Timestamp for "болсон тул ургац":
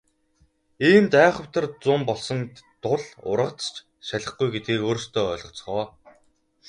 2.09-3.61